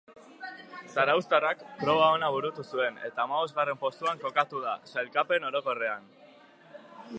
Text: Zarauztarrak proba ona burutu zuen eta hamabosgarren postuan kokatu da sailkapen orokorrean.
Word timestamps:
Zarauztarrak 1.01 1.59
proba 1.81 2.07
ona 2.13 2.29
burutu 2.37 2.65
zuen 2.77 2.97
eta 3.09 3.25
hamabosgarren 3.25 3.79
postuan 3.85 4.25
kokatu 4.27 4.65
da 4.67 4.75
sailkapen 4.95 5.49
orokorrean. 5.53 6.13